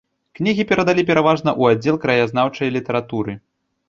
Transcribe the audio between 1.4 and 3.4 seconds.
ў аддзел краязнаўчай літаратуры.